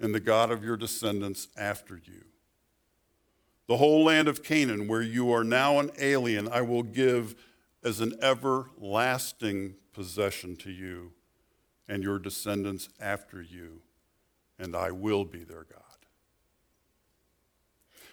and 0.00 0.14
the 0.14 0.20
God 0.20 0.50
of 0.50 0.64
your 0.64 0.76
descendants 0.76 1.48
after 1.56 1.96
you. 1.96 2.24
The 3.68 3.76
whole 3.76 4.04
land 4.04 4.26
of 4.26 4.42
Canaan, 4.42 4.88
where 4.88 5.02
you 5.02 5.32
are 5.32 5.44
now 5.44 5.78
an 5.78 5.90
alien, 5.98 6.48
I 6.48 6.62
will 6.62 6.82
give 6.82 7.36
as 7.84 8.00
an 8.00 8.14
everlasting 8.20 9.74
possession 9.92 10.56
to 10.56 10.70
you 10.70 11.12
and 11.88 12.02
your 12.02 12.18
descendants 12.18 12.88
after 13.00 13.40
you 13.40 13.82
and 14.60 14.76
I 14.76 14.90
will 14.90 15.24
be 15.24 15.42
their 15.42 15.64
God. 15.64 15.82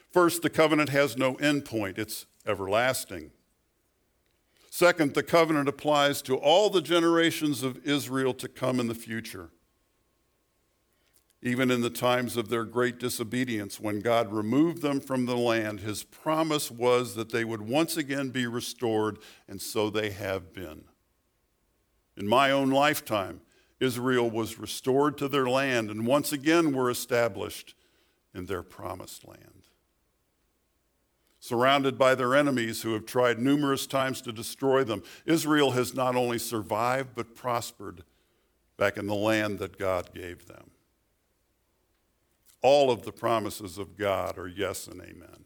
First, 0.09 0.41
the 0.41 0.49
covenant 0.49 0.89
has 0.89 1.17
no 1.17 1.35
end 1.35 1.65
point, 1.65 1.99
it's 1.99 2.25
everlasting. 2.45 3.31
Second, 4.69 5.13
the 5.13 5.23
covenant 5.23 5.67
applies 5.67 6.21
to 6.23 6.37
all 6.37 6.69
the 6.69 6.81
generations 6.81 7.63
of 7.63 7.85
Israel 7.85 8.33
to 8.35 8.47
come 8.47 8.79
in 8.79 8.87
the 8.87 8.95
future. 8.95 9.49
Even 11.43 11.69
in 11.69 11.81
the 11.81 11.89
times 11.89 12.35
of 12.35 12.49
their 12.49 12.63
great 12.63 12.97
disobedience, 12.97 13.79
when 13.79 13.99
God 13.99 14.31
removed 14.31 14.81
them 14.81 14.99
from 14.99 15.25
the 15.25 15.37
land, 15.37 15.81
his 15.81 16.03
promise 16.03 16.71
was 16.71 17.13
that 17.15 17.31
they 17.31 17.45
would 17.45 17.61
once 17.61 17.95
again 17.95 18.29
be 18.29 18.47
restored, 18.47 19.19
and 19.47 19.61
so 19.61 19.89
they 19.89 20.09
have 20.09 20.51
been. 20.51 20.85
In 22.15 22.27
my 22.27 22.49
own 22.49 22.71
lifetime, 22.71 23.41
Israel 23.79 24.29
was 24.29 24.57
restored 24.57 25.17
to 25.19 25.27
their 25.27 25.47
land 25.47 25.91
and 25.91 26.07
once 26.07 26.31
again 26.31 26.73
were 26.73 26.89
established 26.89 27.75
in 28.33 28.47
their 28.47 28.63
promised 28.63 29.27
land. 29.27 29.67
Surrounded 31.39 31.97
by 31.97 32.15
their 32.15 32.35
enemies 32.35 32.81
who 32.81 32.93
have 32.93 33.05
tried 33.05 33.39
numerous 33.39 33.85
times 33.85 34.21
to 34.21 34.31
destroy 34.31 34.83
them, 34.83 35.03
Israel 35.25 35.71
has 35.71 35.93
not 35.93 36.15
only 36.15 36.39
survived 36.39 37.09
but 37.15 37.35
prospered 37.35 38.03
back 38.77 38.97
in 38.97 39.05
the 39.05 39.15
land 39.15 39.59
that 39.59 39.77
God 39.77 40.09
gave 40.15 40.47
them. 40.47 40.71
All 42.61 42.91
of 42.91 43.03
the 43.03 43.11
promises 43.11 43.77
of 43.77 43.97
God 43.97 44.37
are 44.37 44.47
yes 44.47 44.87
and 44.87 45.01
amen. 45.01 45.45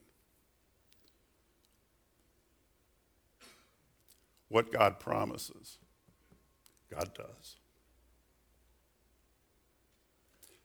What 4.48 4.70
God 4.70 4.98
promises, 5.00 5.78
God 6.90 7.14
does. 7.14 7.56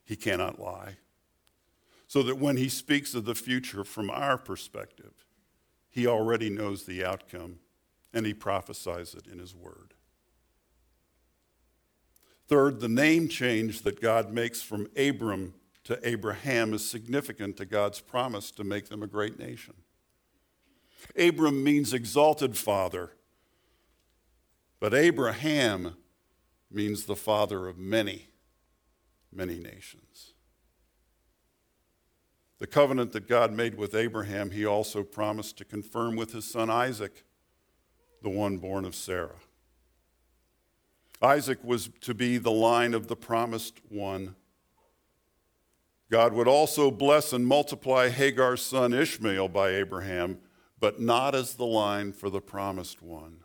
He 0.04 0.16
cannot 0.16 0.58
lie. 0.58 0.96
So 2.06 2.22
that 2.22 2.38
when 2.38 2.56
he 2.56 2.70
speaks 2.70 3.14
of 3.14 3.26
the 3.26 3.34
future 3.34 3.84
from 3.84 4.08
our 4.08 4.38
perspective, 4.38 5.26
he 5.90 6.06
already 6.06 6.48
knows 6.48 6.84
the 6.84 7.04
outcome 7.04 7.58
and 8.14 8.24
he 8.24 8.32
prophesies 8.32 9.14
it 9.14 9.26
in 9.26 9.38
his 9.38 9.54
word. 9.54 9.94
Third, 12.46 12.80
the 12.80 12.88
name 12.88 13.28
change 13.28 13.82
that 13.82 14.00
God 14.00 14.32
makes 14.32 14.62
from 14.62 14.88
Abram 14.96 15.52
to 15.88 15.98
Abraham 16.06 16.74
is 16.74 16.86
significant 16.86 17.56
to 17.56 17.64
God's 17.64 17.98
promise 17.98 18.50
to 18.50 18.62
make 18.62 18.90
them 18.90 19.02
a 19.02 19.06
great 19.06 19.38
nation. 19.38 19.72
Abram 21.16 21.64
means 21.64 21.94
exalted 21.94 22.58
father, 22.58 23.12
but 24.80 24.92
Abraham 24.92 25.96
means 26.70 27.04
the 27.04 27.16
father 27.16 27.66
of 27.66 27.78
many 27.78 28.28
many 29.32 29.58
nations. 29.58 30.34
The 32.58 32.66
covenant 32.66 33.12
that 33.12 33.26
God 33.26 33.54
made 33.54 33.76
with 33.76 33.94
Abraham, 33.94 34.50
he 34.50 34.66
also 34.66 35.02
promised 35.02 35.56
to 35.56 35.64
confirm 35.64 36.16
with 36.16 36.32
his 36.32 36.44
son 36.44 36.68
Isaac, 36.68 37.24
the 38.22 38.28
one 38.28 38.58
born 38.58 38.84
of 38.84 38.94
Sarah. 38.94 39.40
Isaac 41.22 41.64
was 41.64 41.88
to 42.02 42.12
be 42.12 42.36
the 42.36 42.50
line 42.50 42.92
of 42.92 43.06
the 43.06 43.16
promised 43.16 43.80
one. 43.88 44.34
God 46.10 46.32
would 46.32 46.48
also 46.48 46.90
bless 46.90 47.32
and 47.32 47.46
multiply 47.46 48.08
Hagar's 48.08 48.62
son 48.62 48.94
Ishmael 48.94 49.48
by 49.48 49.70
Abraham, 49.70 50.38
but 50.80 51.00
not 51.00 51.34
as 51.34 51.54
the 51.54 51.66
line 51.66 52.12
for 52.12 52.30
the 52.30 52.40
promised 52.40 53.02
one. 53.02 53.40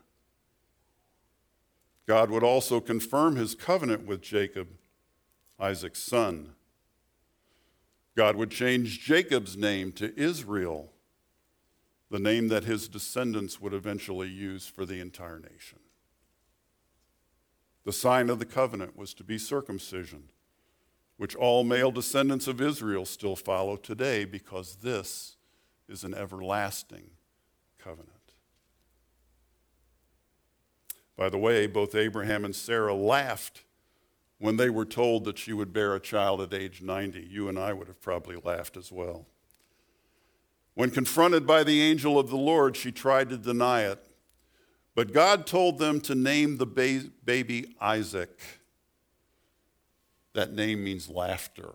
God 2.06 2.30
would 2.30 2.42
also 2.42 2.80
confirm 2.80 3.36
his 3.36 3.54
covenant 3.54 4.06
with 4.06 4.22
Jacob 4.22 4.68
Isaac's 5.58 6.02
son. 6.02 6.54
God 8.16 8.36
would 8.36 8.50
change 8.50 9.00
Jacob's 9.00 9.56
name 9.56 9.92
to 9.92 10.18
Israel, 10.18 10.92
the 12.10 12.18
name 12.18 12.48
that 12.48 12.64
his 12.64 12.88
descendants 12.88 13.60
would 13.60 13.74
eventually 13.74 14.28
use 14.28 14.66
for 14.66 14.84
the 14.84 15.00
entire 15.00 15.40
nation. 15.40 15.80
The 17.84 17.92
sign 17.92 18.30
of 18.30 18.38
the 18.38 18.46
covenant 18.46 18.96
was 18.96 19.14
to 19.14 19.24
be 19.24 19.36
circumcision, 19.36 20.30
which 21.16 21.36
all 21.36 21.64
male 21.64 21.90
descendants 21.90 22.46
of 22.46 22.60
Israel 22.60 23.04
still 23.04 23.36
follow 23.36 23.76
today 23.76 24.24
because 24.24 24.76
this 24.76 25.36
is 25.88 26.04
an 26.04 26.14
everlasting 26.14 27.10
covenant. 27.78 28.10
By 31.16 31.28
the 31.28 31.38
way, 31.38 31.66
both 31.66 31.94
Abraham 31.94 32.44
and 32.44 32.54
Sarah 32.54 32.94
laughed 32.94 33.62
when 34.38 34.56
they 34.56 34.68
were 34.68 34.84
told 34.84 35.24
that 35.24 35.38
she 35.38 35.52
would 35.52 35.72
bear 35.72 35.94
a 35.94 36.00
child 36.00 36.40
at 36.40 36.52
age 36.52 36.82
90. 36.82 37.28
You 37.30 37.48
and 37.48 37.58
I 37.58 37.72
would 37.72 37.86
have 37.86 38.00
probably 38.00 38.36
laughed 38.42 38.76
as 38.76 38.90
well. 38.90 39.26
When 40.74 40.90
confronted 40.90 41.46
by 41.46 41.62
the 41.62 41.80
angel 41.80 42.18
of 42.18 42.30
the 42.30 42.36
Lord, 42.36 42.76
she 42.76 42.90
tried 42.90 43.30
to 43.30 43.36
deny 43.36 43.82
it. 43.82 44.04
But 44.96 45.12
God 45.12 45.46
told 45.46 45.78
them 45.78 46.00
to 46.02 46.14
name 46.14 46.56
the 46.56 46.66
ba- 46.66 47.10
baby 47.24 47.74
Isaac. 47.80 48.40
That 50.34 50.52
name 50.52 50.84
means 50.84 51.08
laughter. 51.08 51.74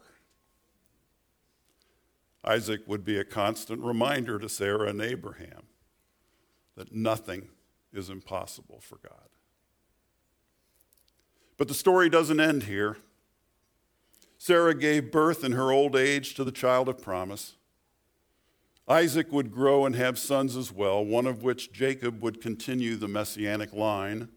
Isaac 2.44 2.82
would 2.88 3.04
be 3.04 3.18
a 3.18 3.26
constant 3.26 3.82
reminder 3.82 4.40
to 4.40 4.48
Sarah 4.48 4.90
and 4.90 5.02
Abraham 5.02 5.64
that 6.76 6.94
nothing 6.94 7.50
is 7.94 8.10
impossible 8.10 8.80
for 8.82 8.98
God. 8.98 9.30
But 11.58 11.68
the 11.68 11.74
story 11.74 12.10
doesn't 12.10 12.40
end 12.40 12.64
here. 12.64 12.98
Sarah 14.38 14.74
gave 14.74 15.12
birth 15.12 15.44
in 15.44 15.52
her 15.52 15.72
old 15.72 15.96
age 15.96 16.34
to 16.36 16.46
the 16.46 16.52
child 16.52 16.88
of 16.88 17.02
promise. 17.02 17.56
Isaac 18.88 19.32
would 19.32 19.52
grow 19.52 19.86
and 19.86 19.96
have 19.96 20.18
sons 20.18 20.56
as 20.56 20.72
well, 20.72 21.04
one 21.04 21.28
of 21.28 21.44
which 21.44 21.74
Jacob 21.74 22.24
would 22.24 22.42
continue 22.42 22.96
the 22.96 23.10
messianic 23.10 23.74
line. 23.74 24.30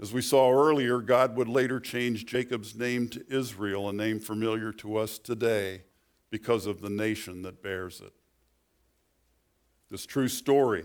As 0.00 0.12
we 0.12 0.22
saw 0.22 0.52
earlier, 0.52 1.00
God 1.00 1.36
would 1.36 1.48
later 1.48 1.80
change 1.80 2.26
Jacob's 2.26 2.76
name 2.76 3.08
to 3.08 3.24
Israel, 3.28 3.88
a 3.88 3.92
name 3.92 4.20
familiar 4.20 4.72
to 4.74 4.96
us 4.96 5.18
today 5.18 5.82
because 6.30 6.66
of 6.66 6.80
the 6.80 6.90
nation 6.90 7.42
that 7.42 7.62
bears 7.62 8.00
it. 8.00 8.12
This 9.90 10.06
true 10.06 10.28
story 10.28 10.84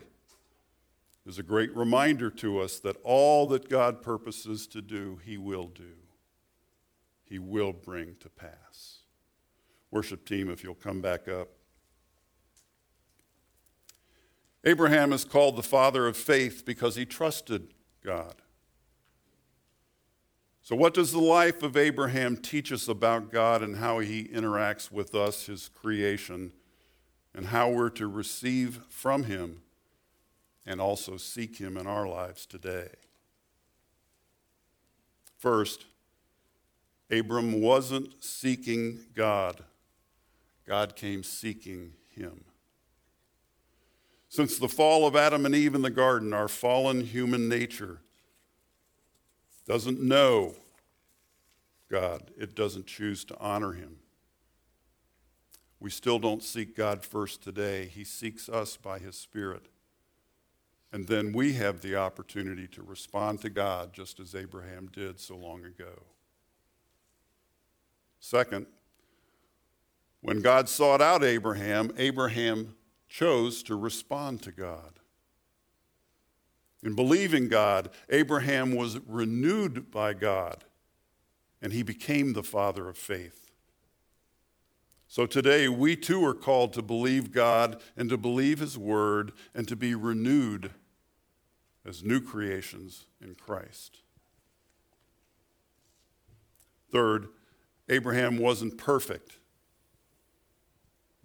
is 1.25 1.37
a 1.37 1.43
great 1.43 1.75
reminder 1.75 2.29
to 2.31 2.59
us 2.59 2.79
that 2.79 2.97
all 3.03 3.45
that 3.47 3.69
God 3.69 4.01
purposes 4.01 4.65
to 4.67 4.81
do, 4.81 5.19
He 5.23 5.37
will 5.37 5.67
do. 5.67 5.93
He 7.23 7.39
will 7.39 7.73
bring 7.73 8.15
to 8.19 8.29
pass. 8.29 8.99
Worship 9.91 10.25
team, 10.25 10.49
if 10.49 10.63
you'll 10.63 10.75
come 10.75 11.01
back 11.01 11.27
up. 11.27 11.49
Abraham 14.63 15.11
is 15.11 15.25
called 15.25 15.55
the 15.55 15.63
father 15.63 16.07
of 16.07 16.15
faith 16.15 16.63
because 16.65 16.95
he 16.95 17.05
trusted 17.05 17.73
God. 18.03 18.42
So, 20.63 20.75
what 20.75 20.93
does 20.93 21.11
the 21.11 21.19
life 21.19 21.61
of 21.61 21.77
Abraham 21.77 22.37
teach 22.37 22.71
us 22.71 22.87
about 22.87 23.31
God 23.31 23.61
and 23.61 23.77
how 23.77 23.99
he 23.99 24.23
interacts 24.25 24.91
with 24.91 25.13
us, 25.13 25.45
his 25.45 25.69
creation, 25.69 26.53
and 27.35 27.47
how 27.47 27.69
we're 27.69 27.89
to 27.89 28.07
receive 28.07 28.79
from 28.89 29.23
him 29.23 29.61
and 30.65 30.79
also 30.79 31.17
seek 31.17 31.57
Him 31.57 31.77
in 31.77 31.87
our 31.87 32.07
lives 32.07 32.45
today. 32.45 32.89
First, 35.37 35.85
Abram 37.11 37.61
wasn't 37.61 38.23
seeking 38.23 39.05
God, 39.13 39.63
God 40.65 40.95
came 40.95 41.23
seeking 41.23 41.93
him. 42.09 42.45
Since 44.29 44.57
the 44.57 44.69
fall 44.69 45.05
of 45.05 45.15
Adam 45.15 45.45
and 45.45 45.53
Eve 45.53 45.75
in 45.75 45.81
the 45.81 45.89
garden, 45.89 46.33
our 46.33 46.47
fallen 46.47 47.01
human 47.01 47.49
nature 47.49 47.99
doesn't 49.65 50.01
know 50.01 50.55
God, 51.89 52.31
it 52.37 52.55
doesn't 52.55 52.87
choose 52.87 53.23
to 53.25 53.37
honor 53.39 53.73
Him. 53.73 53.97
We 55.79 55.89
still 55.89 56.17
don't 56.17 56.41
seek 56.41 56.75
God 56.75 57.03
first 57.05 57.43
today. 57.43 57.85
He 57.85 58.03
seeks 58.03 58.49
us 58.49 58.77
by 58.77 58.99
His 58.99 59.15
Spirit. 59.15 59.67
And 60.91 61.07
then 61.07 61.33
we 61.33 61.53
have 61.53 61.81
the 61.81 61.95
opportunity 61.95 62.67
to 62.67 62.83
respond 62.83 63.41
to 63.41 63.49
God 63.49 63.93
just 63.93 64.19
as 64.19 64.33
Abraham 64.33 64.89
did 64.93 65.19
so 65.19 65.35
long 65.35 65.65
ago. 65.65 66.03
Second, 68.19 68.67
when 70.21 70.41
God 70.41 70.69
sought 70.69 71.01
out 71.01 71.23
Abraham, 71.23 71.91
Abraham 71.97 72.75
chose 73.09 73.61
to 73.63 73.75
respond 73.75 74.41
to 74.43 74.51
God. 74.51 74.99
In 76.83 76.95
believing 76.95 77.47
God, 77.47 77.89
Abraham 78.09 78.75
was 78.75 78.99
renewed 79.07 79.89
by 79.89 80.13
God, 80.13 80.65
and 81.61 81.71
he 81.71 81.81
became 81.81 82.33
the 82.33 82.43
father 82.43 82.89
of 82.89 82.97
faith. 82.97 83.51
So 85.07 85.25
today, 85.25 85.69
we 85.69 85.95
too 85.95 86.25
are 86.25 86.33
called 86.33 86.73
to 86.73 86.81
believe 86.81 87.31
God 87.31 87.81
and 87.95 88.09
to 88.09 88.17
believe 88.17 88.59
his 88.59 88.77
word 88.77 89.31
and 89.53 89.67
to 89.67 89.75
be 89.75 89.95
renewed 89.95 90.71
as 91.85 92.03
new 92.03 92.19
creations 92.19 93.05
in 93.21 93.35
Christ. 93.35 93.99
Third, 96.91 97.27
Abraham 97.87 98.37
wasn't 98.37 98.77
perfect. 98.77 99.37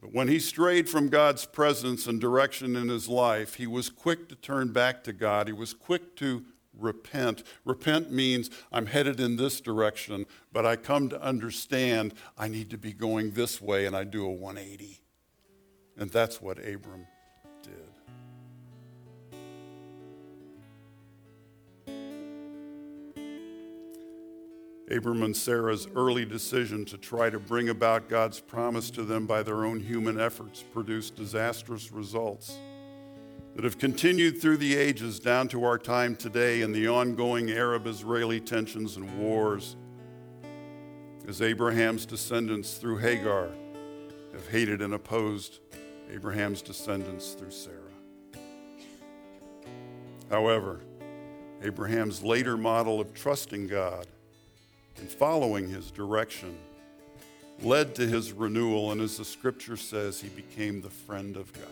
But 0.00 0.12
when 0.12 0.28
he 0.28 0.38
strayed 0.38 0.88
from 0.88 1.08
God's 1.08 1.44
presence 1.44 2.06
and 2.06 2.20
direction 2.20 2.76
in 2.76 2.88
his 2.88 3.08
life, 3.08 3.54
he 3.54 3.66
was 3.66 3.90
quick 3.90 4.28
to 4.28 4.36
turn 4.36 4.72
back 4.72 5.02
to 5.04 5.12
God. 5.12 5.48
He 5.48 5.52
was 5.52 5.74
quick 5.74 6.14
to 6.16 6.44
repent. 6.78 7.42
Repent 7.64 8.12
means 8.12 8.48
I'm 8.70 8.86
headed 8.86 9.18
in 9.18 9.36
this 9.36 9.60
direction, 9.60 10.26
but 10.52 10.64
I 10.64 10.76
come 10.76 11.08
to 11.08 11.20
understand 11.20 12.14
I 12.36 12.46
need 12.46 12.70
to 12.70 12.78
be 12.78 12.92
going 12.92 13.32
this 13.32 13.60
way, 13.60 13.86
and 13.86 13.96
I 13.96 14.04
do 14.04 14.24
a 14.24 14.32
180. 14.32 15.00
And 15.96 16.10
that's 16.10 16.40
what 16.40 16.58
Abram 16.58 17.06
did. 17.62 17.97
Abram 24.90 25.22
and 25.22 25.36
Sarah's 25.36 25.86
early 25.94 26.24
decision 26.24 26.84
to 26.86 26.96
try 26.96 27.28
to 27.28 27.38
bring 27.38 27.68
about 27.68 28.08
God's 28.08 28.40
promise 28.40 28.90
to 28.92 29.02
them 29.02 29.26
by 29.26 29.42
their 29.42 29.64
own 29.64 29.80
human 29.80 30.18
efforts 30.18 30.62
produced 30.62 31.14
disastrous 31.14 31.92
results 31.92 32.56
that 33.54 33.64
have 33.64 33.76
continued 33.76 34.40
through 34.40 34.56
the 34.56 34.76
ages 34.76 35.20
down 35.20 35.48
to 35.48 35.64
our 35.64 35.78
time 35.78 36.16
today 36.16 36.62
in 36.62 36.72
the 36.72 36.88
ongoing 36.88 37.50
Arab 37.50 37.86
Israeli 37.86 38.40
tensions 38.40 38.96
and 38.96 39.18
wars. 39.18 39.76
As 41.26 41.42
Abraham's 41.42 42.06
descendants 42.06 42.78
through 42.78 42.98
Hagar 42.98 43.50
have 44.32 44.48
hated 44.48 44.80
and 44.80 44.94
opposed 44.94 45.58
Abraham's 46.10 46.62
descendants 46.62 47.32
through 47.32 47.50
Sarah. 47.50 47.74
However, 50.30 50.80
Abraham's 51.62 52.22
later 52.22 52.56
model 52.56 53.00
of 53.00 53.12
trusting 53.12 53.66
God 53.66 54.06
and 54.98 55.10
following 55.10 55.68
his 55.68 55.90
direction 55.90 56.56
led 57.62 57.94
to 57.96 58.06
his 58.06 58.32
renewal, 58.32 58.92
and 58.92 59.00
as 59.00 59.16
the 59.16 59.24
scripture 59.24 59.76
says, 59.76 60.20
he 60.20 60.28
became 60.28 60.80
the 60.80 60.90
friend 60.90 61.36
of 61.36 61.52
God. 61.52 61.64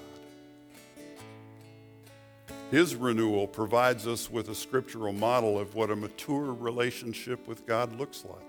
His 2.70 2.96
renewal 2.96 3.46
provides 3.46 4.06
us 4.08 4.28
with 4.28 4.48
a 4.48 4.54
scriptural 4.54 5.12
model 5.12 5.58
of 5.58 5.76
what 5.76 5.90
a 5.90 5.96
mature 5.96 6.52
relationship 6.52 7.46
with 7.46 7.64
God 7.64 7.96
looks 7.96 8.24
like. 8.24 8.40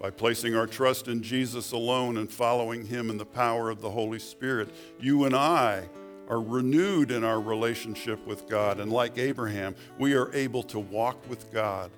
By 0.00 0.08
placing 0.08 0.56
our 0.56 0.66
trust 0.66 1.08
in 1.08 1.22
Jesus 1.22 1.72
alone 1.72 2.16
and 2.16 2.30
following 2.30 2.86
Him 2.86 3.10
in 3.10 3.18
the 3.18 3.26
power 3.26 3.68
of 3.68 3.82
the 3.82 3.90
Holy 3.90 4.18
Spirit, 4.18 4.70
you 4.98 5.24
and 5.24 5.36
I 5.36 5.86
are 6.30 6.40
renewed 6.40 7.10
in 7.10 7.24
our 7.24 7.38
relationship 7.38 8.26
with 8.26 8.48
God. 8.48 8.80
And 8.80 8.90
like 8.90 9.18
Abraham, 9.18 9.74
we 9.98 10.14
are 10.14 10.32
able 10.32 10.62
to 10.62 10.78
walk 10.78 11.18
with 11.28 11.52
God 11.52 11.90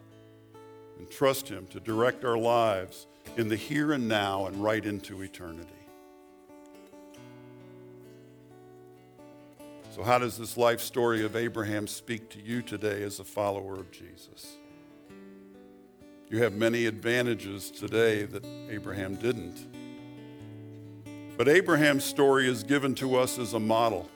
and 1.03 1.11
trust 1.11 1.49
Him 1.49 1.67
to 1.67 1.81
direct 1.81 2.25
our 2.25 2.39
lives 2.39 3.09
in 3.37 3.49
the 3.49 3.57
here 3.57 3.93
and 3.93 4.07
now 4.07 4.47
and 4.47 4.57
right 4.63 4.87
into 4.87 5.23
eternity. 5.23 5.69
So, 9.91 10.05
how 10.05 10.19
does 10.19 10.39
this 10.39 10.57
life 10.57 10.81
story 10.81 11.25
of 11.25 11.35
Abraham 11.35 11.89
speak 11.89 12.31
to 12.31 12.41
you 12.41 12.63
today 12.63 13.03
as 13.03 13.19
a 13.19 13.25
follower 13.25 13.75
of 13.75 13.91
Jesus? 13.91 14.59
You 16.31 16.39
have 16.45 16.55
many 16.55 16.87
advantages 16.87 17.73
today 17.73 18.23
that 18.23 18.47
Abraham 18.71 19.17
didn't. 19.17 19.67
But 21.37 21.49
Abraham's 21.49 22.05
story 22.05 22.49
is 22.49 22.63
given 22.63 22.95
to 22.97 23.17
us 23.17 23.41
as 23.41 23.55
a 23.55 23.61
model. 23.61 24.09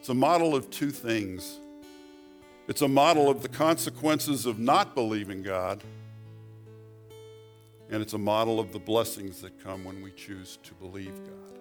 It's 0.00 0.08
a 0.08 0.14
model 0.14 0.54
of 0.54 0.70
two 0.70 0.90
things 0.90 1.60
it's 2.66 2.80
a 2.80 2.88
model 2.88 3.28
of 3.28 3.42
the 3.42 3.48
consequences 3.48 4.46
of 4.46 4.58
not 4.58 4.94
believing 4.94 5.42
God, 5.42 5.82
and 7.90 8.00
it's 8.00 8.14
a 8.14 8.18
model 8.18 8.58
of 8.58 8.72
the 8.72 8.78
blessings 8.78 9.42
that 9.42 9.62
come 9.62 9.84
when 9.84 10.02
we 10.02 10.10
choose 10.12 10.58
to 10.62 10.72
believe 10.74 11.14
God. 11.14 11.58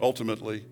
Ultimately, 0.00 0.64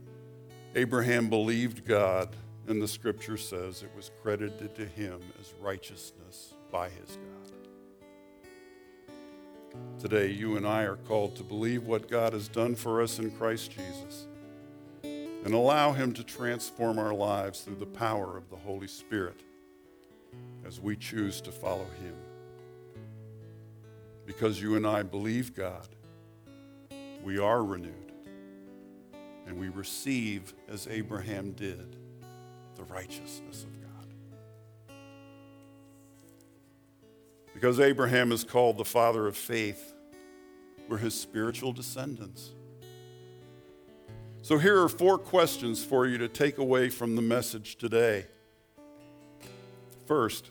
Abraham 0.74 1.30
believed 1.30 1.86
God, 1.86 2.28
and 2.66 2.82
the 2.82 2.88
scripture 2.88 3.38
says 3.38 3.82
it 3.82 3.90
was 3.96 4.10
credited 4.22 4.74
to 4.74 4.84
him 4.84 5.20
as 5.40 5.54
righteousness 5.60 6.54
by 6.70 6.90
his 6.90 7.16
God. 7.16 7.52
Today, 9.98 10.26
you 10.28 10.58
and 10.58 10.66
I 10.66 10.82
are 10.82 10.96
called 10.96 11.34
to 11.36 11.42
believe 11.42 11.86
what 11.86 12.10
God 12.10 12.34
has 12.34 12.46
done 12.46 12.74
for 12.74 13.00
us 13.00 13.18
in 13.18 13.30
Christ 13.30 13.70
Jesus 13.70 14.26
and 15.44 15.54
allow 15.54 15.92
Him 15.92 16.12
to 16.14 16.24
transform 16.24 16.98
our 16.98 17.14
lives 17.14 17.60
through 17.60 17.76
the 17.76 17.86
power 17.86 18.36
of 18.36 18.48
the 18.50 18.56
Holy 18.56 18.86
Spirit 18.86 19.40
as 20.66 20.80
we 20.80 20.96
choose 20.96 21.40
to 21.40 21.50
follow 21.50 21.86
Him. 22.00 22.14
Because 24.24 24.62
you 24.62 24.76
and 24.76 24.86
I 24.86 25.02
believe 25.02 25.54
God, 25.54 25.88
we 27.22 27.38
are 27.38 27.64
renewed 27.64 28.12
and 29.46 29.58
we 29.58 29.68
receive, 29.68 30.54
as 30.68 30.86
Abraham 30.88 31.52
did, 31.52 31.96
the 32.76 32.84
righteousness 32.84 33.64
of 33.64 33.80
God. 33.80 34.94
Because 37.52 37.80
Abraham 37.80 38.32
is 38.32 38.44
called 38.44 38.78
the 38.78 38.84
father 38.84 39.26
of 39.26 39.36
faith, 39.36 39.92
we're 40.88 40.98
his 40.98 41.18
spiritual 41.18 41.72
descendants. 41.72 42.52
So, 44.44 44.58
here 44.58 44.82
are 44.82 44.88
four 44.88 45.18
questions 45.18 45.84
for 45.84 46.04
you 46.04 46.18
to 46.18 46.26
take 46.26 46.58
away 46.58 46.88
from 46.88 47.14
the 47.14 47.22
message 47.22 47.76
today. 47.76 48.26
First, 50.06 50.50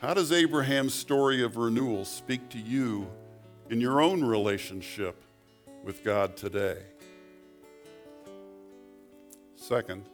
how 0.00 0.12
does 0.12 0.32
Abraham's 0.32 0.92
story 0.92 1.40
of 1.44 1.56
renewal 1.56 2.04
speak 2.04 2.48
to 2.48 2.58
you 2.58 3.06
in 3.70 3.80
your 3.80 4.00
own 4.00 4.24
relationship 4.24 5.22
with 5.84 6.02
God 6.02 6.36
today? 6.36 6.78
Second, 9.54 10.08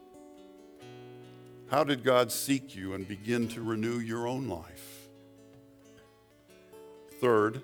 how 1.70 1.82
did 1.82 2.04
God 2.04 2.30
seek 2.30 2.76
you 2.76 2.92
and 2.92 3.08
begin 3.08 3.48
to 3.48 3.62
renew 3.62 4.00
your 4.00 4.28
own 4.28 4.48
life? 4.48 5.08
Third, 7.22 7.62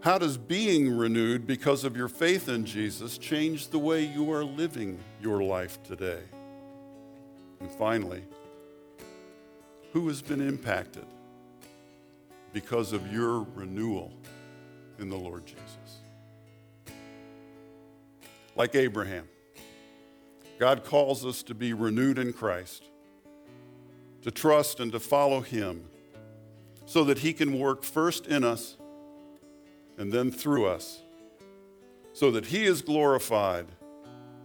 how 0.00 0.16
does 0.16 0.38
being 0.38 0.96
renewed 0.96 1.46
because 1.46 1.84
of 1.84 1.94
your 1.94 2.08
faith 2.08 2.48
in 2.48 2.64
Jesus 2.64 3.18
change 3.18 3.68
the 3.68 3.78
way 3.78 4.02
you 4.02 4.32
are 4.32 4.44
living 4.44 4.98
your 5.20 5.42
life 5.42 5.82
today? 5.82 6.22
And 7.60 7.70
finally, 7.72 8.24
who 9.92 10.08
has 10.08 10.22
been 10.22 10.40
impacted 10.40 11.04
because 12.54 12.92
of 12.92 13.12
your 13.12 13.46
renewal 13.54 14.12
in 14.98 15.10
the 15.10 15.18
Lord 15.18 15.44
Jesus? 15.44 16.00
Like 18.56 18.74
Abraham, 18.74 19.28
God 20.58 20.82
calls 20.84 21.26
us 21.26 21.42
to 21.44 21.54
be 21.54 21.74
renewed 21.74 22.18
in 22.18 22.32
Christ, 22.32 22.84
to 24.22 24.30
trust 24.30 24.80
and 24.80 24.92
to 24.92 25.00
follow 25.00 25.40
Him, 25.42 25.84
so 26.86 27.04
that 27.04 27.18
He 27.18 27.34
can 27.34 27.58
work 27.58 27.84
first 27.84 28.26
in 28.26 28.44
us 28.44 28.78
and 30.00 30.10
then 30.10 30.30
through 30.30 30.64
us, 30.64 31.02
so 32.14 32.30
that 32.30 32.46
He 32.46 32.64
is 32.64 32.80
glorified 32.80 33.66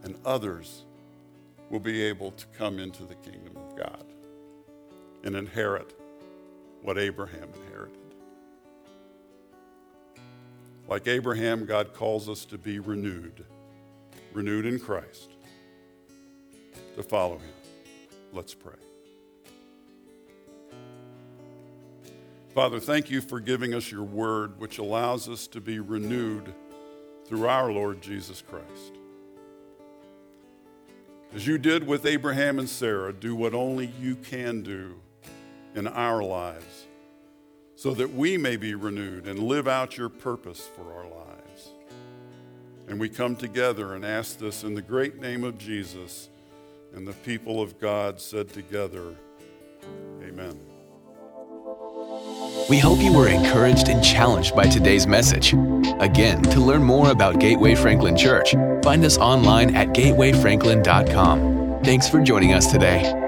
and 0.04 0.16
others 0.26 0.84
will 1.70 1.80
be 1.80 2.04
able 2.04 2.32
to 2.32 2.46
come 2.58 2.78
into 2.78 3.04
the 3.06 3.16
kingdom 3.16 3.56
of 3.56 3.76
God 3.78 4.04
and 5.24 5.34
inherit 5.34 5.98
what 6.82 6.98
Abraham 6.98 7.48
inherited. 7.64 7.98
Like 10.90 11.08
Abraham, 11.08 11.66
God 11.66 11.94
calls 11.94 12.28
us 12.28 12.44
to 12.46 12.58
be 12.58 12.80
renewed, 12.80 13.46
renewed 14.34 14.66
in 14.66 14.78
Christ, 14.78 15.32
to 16.98 17.02
follow 17.02 17.38
Him. 17.38 17.54
Let's 18.34 18.54
pray. 18.54 18.85
Father, 22.56 22.80
thank 22.80 23.12
you 23.12 23.20
for 23.20 23.42
giving 23.42 23.74
us 23.74 23.92
your 23.92 24.04
word, 24.04 24.58
which 24.62 24.78
allows 24.78 25.28
us 25.28 25.46
to 25.48 25.60
be 25.60 25.82
renewed 25.82 26.54
through 27.26 27.50
our 27.50 27.70
Lord 27.70 28.02
Jesus 28.02 28.42
Christ. 28.42 28.94
As 31.34 31.46
you 31.46 31.58
did 31.58 31.86
with 31.86 32.06
Abraham 32.06 32.58
and 32.58 32.70
Sarah, 32.70 33.12
do 33.12 33.36
what 33.36 33.54
only 33.54 33.88
you 34.00 34.16
can 34.16 34.62
do 34.62 34.96
in 35.76 35.86
our 35.86 36.24
lives 36.24 36.86
so 37.76 37.94
that 37.94 38.14
we 38.14 38.38
may 38.38 38.56
be 38.56 38.74
renewed 38.74 39.28
and 39.28 39.38
live 39.38 39.68
out 39.68 39.98
your 39.98 40.08
purpose 40.08 40.66
for 40.78 40.94
our 40.94 41.10
lives. 41.10 41.72
And 42.88 43.02
we 43.02 43.10
come 43.10 43.36
together 43.36 43.96
and 43.96 44.06
ask 44.06 44.40
this 44.40 44.64
in 44.64 44.76
the 44.76 44.82
great 44.82 45.20
name 45.20 45.44
of 45.44 45.58
Jesus. 45.58 46.30
And 46.94 47.06
the 47.06 47.12
people 47.12 47.62
of 47.62 47.82
God 47.82 48.22
said 48.22 48.48
together, 48.54 49.14
Amen. 50.24 50.58
We 52.68 52.80
hope 52.80 53.00
you 53.00 53.14
were 53.14 53.28
encouraged 53.28 53.90
and 53.90 54.04
challenged 54.04 54.56
by 54.56 54.64
today's 54.64 55.06
message. 55.06 55.54
Again, 56.00 56.42
to 56.44 56.60
learn 56.60 56.84
more 56.84 57.12
about 57.12 57.40
Gateway 57.40 57.76
Franklin 57.76 58.18
Church, 58.18 58.56
find 58.82 59.06
us 59.06 59.20
online 59.20 59.76
at 59.76 59.90
gatewayfranklin.com. 59.90 61.84
Thanks 61.84 62.10
for 62.10 62.24
joining 62.24 62.54
us 62.54 62.72
today. 62.72 63.25